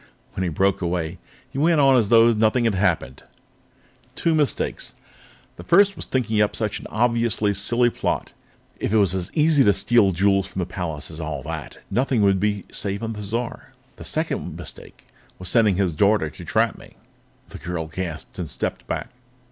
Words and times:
When 0.33 0.41
he 0.41 0.49
broke 0.49 0.81
away, 0.81 1.19
he 1.47 1.59
went 1.59 1.79
on 1.79 1.95
as 1.95 2.09
though 2.09 2.31
nothing 2.31 2.63
had 2.65 2.73
happened. 2.73 3.21
"Two 4.15 4.33
mistakes. 4.33 4.95
The 5.57 5.63
first 5.63 5.91
one 5.91 5.97
was 5.97 6.07
thinking 6.07 6.41
up 6.41 6.55
such 6.55 6.79
an 6.79 6.87
obviously 6.89 7.53
silly 7.53 7.91
plot. 7.91 8.33
If 8.79 8.91
it 8.91 8.97
were 8.97 9.03
as 9.03 9.29
easy 9.35 9.63
to 9.63 9.73
steal 9.73 10.11
jewels 10.11 10.47
from 10.47 10.57
the 10.59 10.65
palace 10.65 11.11
as 11.11 11.19
all 11.19 11.43
that, 11.43 11.77
nothing 11.91 12.23
would 12.23 12.39
be 12.39 12.63
safe 12.71 13.03
on 13.03 13.13
Thizar. 13.13 13.75
"The 13.97 14.03
second 14.03 14.55
mistake 14.57 15.05
was 15.37 15.49
sending 15.49 15.75
his 15.75 15.93
daughter 15.93 16.31
to 16.31 16.45
trap 16.45 16.79
me." 16.79 16.95
The 17.49 17.59
girl 17.59 17.85
gasped 17.85 18.39
and 18.39 18.49
stepped 18.49 18.87
back. 18.87 19.09